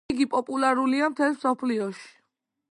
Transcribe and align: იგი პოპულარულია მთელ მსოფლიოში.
იგი 0.11 0.25
პოპულარულია 0.31 1.11
მთელ 1.15 1.37
მსოფლიოში. 1.37 2.11